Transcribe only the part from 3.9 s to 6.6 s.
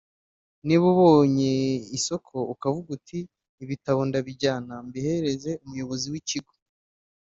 ndabijyana mbihereze umuyobozi w’ikigo